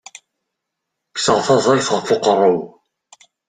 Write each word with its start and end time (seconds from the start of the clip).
Kkseɣ 1.09 1.39
taẓayt 1.47 1.87
ɣef 1.91 2.07
uqerru-w. 2.15 2.61